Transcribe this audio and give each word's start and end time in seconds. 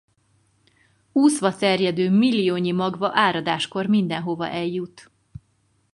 Úszva 1.11 1.55
terjedő 1.55 2.09
milliónyi 2.09 2.71
magva 2.71 3.09
áradáskor 3.13 3.85
mindenhova 3.87 4.49
eljut. 4.49 5.11